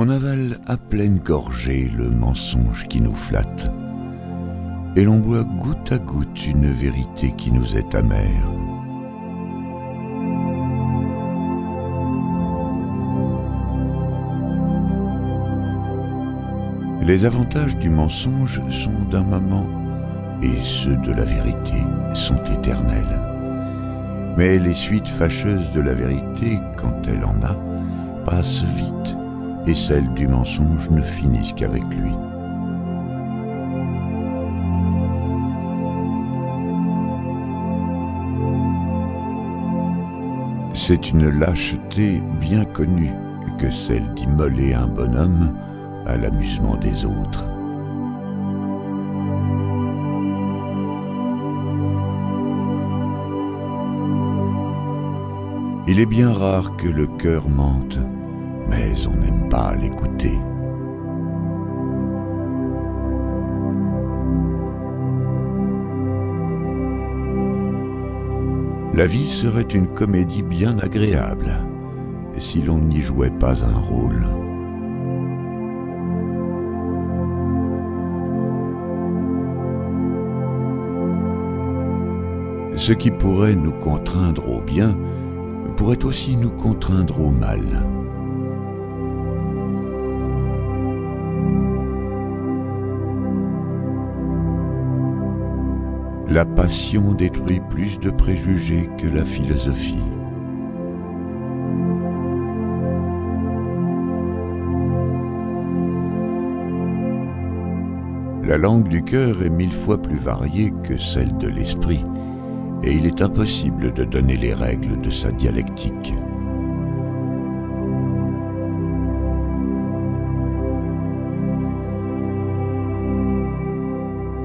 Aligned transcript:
On 0.00 0.10
avale 0.10 0.60
à 0.68 0.76
pleine 0.76 1.18
gorgée 1.18 1.90
le 1.98 2.08
mensonge 2.08 2.86
qui 2.86 3.00
nous 3.00 3.16
flatte, 3.16 3.68
et 4.94 5.02
l'on 5.02 5.18
boit 5.18 5.42
goutte 5.42 5.90
à 5.90 5.98
goutte 5.98 6.46
une 6.46 6.70
vérité 6.70 7.34
qui 7.36 7.50
nous 7.50 7.76
est 7.76 7.96
amère. 7.96 8.48
Les 17.02 17.24
avantages 17.24 17.76
du 17.76 17.90
mensonge 17.90 18.60
sont 18.70 19.02
d'un 19.10 19.24
moment 19.24 19.66
et 20.44 20.62
ceux 20.62 20.96
de 20.98 21.10
la 21.10 21.24
vérité 21.24 21.82
sont 22.14 22.40
éternels. 22.56 23.20
Mais 24.36 24.60
les 24.60 24.74
suites 24.74 25.08
fâcheuses 25.08 25.72
de 25.72 25.80
la 25.80 25.92
vérité, 25.92 26.60
quand 26.76 27.02
elle 27.08 27.24
en 27.24 27.34
a, 27.44 27.56
passent 28.24 28.62
vite 28.62 29.17
et 29.68 29.74
celles 29.74 30.12
du 30.14 30.26
mensonge 30.26 30.88
ne 30.88 31.02
finissent 31.02 31.52
qu'avec 31.52 31.84
lui. 31.94 32.12
C'est 40.72 41.10
une 41.10 41.28
lâcheté 41.28 42.22
bien 42.40 42.64
connue 42.64 43.12
que 43.58 43.70
celle 43.70 44.14
d'immoler 44.14 44.72
un 44.72 44.86
bonhomme 44.86 45.54
à 46.06 46.16
l'amusement 46.16 46.76
des 46.76 47.04
autres. 47.04 47.44
Il 55.86 56.00
est 56.00 56.06
bien 56.06 56.32
rare 56.32 56.74
que 56.76 56.88
le 56.88 57.06
cœur 57.06 57.48
mente, 57.50 57.98
mais 58.68 59.06
on 59.06 59.16
n'aime 59.16 59.48
pas 59.48 59.74
l'écouter. 59.74 60.38
La 68.94 69.06
vie 69.06 69.28
serait 69.28 69.62
une 69.62 69.86
comédie 69.86 70.42
bien 70.42 70.78
agréable 70.80 71.52
si 72.36 72.62
l'on 72.62 72.78
n'y 72.78 73.00
jouait 73.00 73.30
pas 73.30 73.64
un 73.64 73.78
rôle. 73.78 74.26
Ce 82.76 82.92
qui 82.92 83.10
pourrait 83.10 83.56
nous 83.56 83.72
contraindre 83.72 84.48
au 84.48 84.60
bien 84.60 84.96
pourrait 85.76 86.04
aussi 86.04 86.36
nous 86.36 86.50
contraindre 86.50 87.20
au 87.20 87.30
mal. 87.30 87.60
La 96.30 96.44
passion 96.44 97.14
détruit 97.14 97.60
plus 97.70 97.98
de 97.98 98.10
préjugés 98.10 98.90
que 98.98 99.06
la 99.06 99.24
philosophie. 99.24 100.04
La 108.44 108.58
langue 108.58 108.88
du 108.88 109.02
cœur 109.02 109.42
est 109.42 109.48
mille 109.48 109.72
fois 109.72 110.00
plus 110.02 110.18
variée 110.18 110.70
que 110.82 110.98
celle 110.98 111.34
de 111.38 111.48
l'esprit 111.48 112.04
et 112.82 112.92
il 112.92 113.06
est 113.06 113.22
impossible 113.22 113.94
de 113.94 114.04
donner 114.04 114.36
les 114.36 114.52
règles 114.52 115.00
de 115.00 115.10
sa 115.10 115.32
dialectique. 115.32 116.12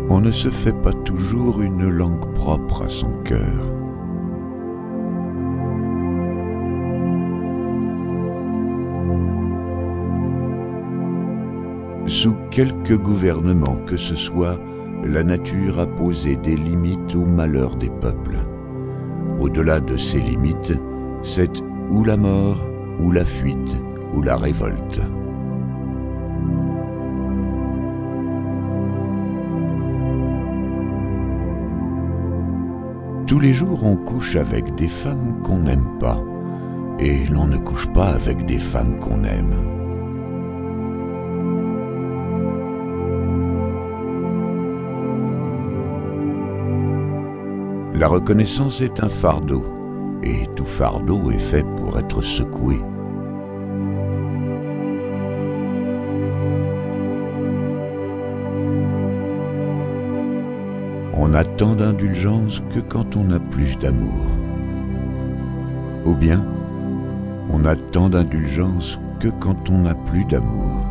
On 0.09 0.19
ne 0.19 0.31
se 0.31 0.49
fait 0.49 0.79
pas 0.81 0.91
toujours 0.91 1.61
une 1.61 1.89
langue 1.89 2.33
propre 2.33 2.83
à 2.83 2.89
son 2.89 3.11
cœur. 3.23 3.73
Sous 12.05 12.33
quelque 12.51 12.93
gouvernement 12.93 13.77
que 13.87 13.97
ce 13.97 14.15
soit, 14.15 14.59
la 15.05 15.23
nature 15.23 15.79
a 15.79 15.85
posé 15.85 16.35
des 16.35 16.55
limites 16.55 17.15
au 17.15 17.25
malheur 17.25 17.75
des 17.75 17.89
peuples. 17.89 18.39
Au-delà 19.39 19.79
de 19.79 19.97
ces 19.97 20.19
limites, 20.19 20.73
c'est 21.21 21.61
ou 21.89 22.03
la 22.03 22.17
mort, 22.17 22.63
ou 22.99 23.11
la 23.11 23.25
fuite, 23.25 23.77
ou 24.13 24.21
la 24.21 24.35
révolte. 24.35 25.01
Tous 33.25 33.39
les 33.39 33.53
jours, 33.53 33.85
on 33.85 33.95
couche 33.95 34.35
avec 34.35 34.75
des 34.75 34.89
femmes 34.89 35.41
qu'on 35.43 35.59
n'aime 35.59 35.97
pas, 35.99 36.21
et 36.99 37.25
l'on 37.27 37.47
ne 37.47 37.57
couche 37.57 37.91
pas 37.93 38.09
avec 38.09 38.45
des 38.45 38.59
femmes 38.59 38.99
qu'on 38.99 39.23
aime. 39.23 39.55
La 47.93 48.07
reconnaissance 48.07 48.81
est 48.81 49.01
un 49.01 49.09
fardeau, 49.09 49.63
et 50.21 50.47
tout 50.55 50.65
fardeau 50.65 51.31
est 51.31 51.39
fait 51.39 51.65
pour 51.77 51.97
être 51.97 52.21
secoué. 52.21 52.81
On 61.25 61.33
a 61.33 61.45
tant 61.45 61.73
d'indulgence 61.73 62.61
que 62.73 62.81
quand 62.81 63.15
on 63.15 63.31
a 63.31 63.39
plus 63.39 63.77
d'amour. 63.77 64.25
Ou 66.03 66.15
bien, 66.15 66.45
on 67.49 67.63
a 67.63 67.77
tant 67.77 68.09
d'indulgence 68.09 68.99
que 69.21 69.29
quand 69.29 69.69
on 69.69 69.77
n'a 69.77 69.95
plus 69.95 70.25
d'amour. 70.25 70.85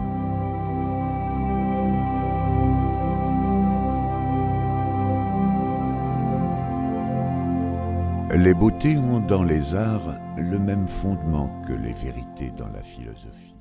Les 8.35 8.55
beautés 8.55 8.97
ont 8.97 9.21
dans 9.21 9.45
les 9.45 9.75
arts 9.75 10.17
le 10.39 10.59
même 10.59 10.89
fondement 10.89 11.51
que 11.69 11.75
les 11.75 11.93
vérités 11.93 12.51
dans 12.57 12.71
la 12.71 12.81
philosophie. 12.81 13.52